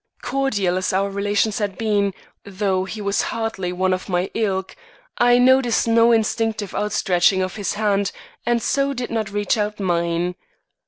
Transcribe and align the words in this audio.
Cordial 0.23 0.77
as 0.77 0.91
our 0.93 1.11
relations 1.11 1.59
had 1.59 1.77
been 1.77 2.15
though 2.43 2.85
he 2.85 2.99
was 3.01 3.21
hardly 3.21 3.71
one 3.71 3.93
of 3.93 4.09
my 4.09 4.31
ilk 4.33 4.75
I 5.19 5.37
noted 5.37 5.75
no 5.85 6.11
instinctive 6.11 6.73
outstretching 6.73 7.43
of 7.43 7.55
his 7.55 7.73
hand, 7.75 8.11
and 8.43 8.63
so 8.63 8.93
did 8.95 9.11
not 9.11 9.29
reach 9.29 9.59
out 9.59 9.79
mine. 9.79 10.33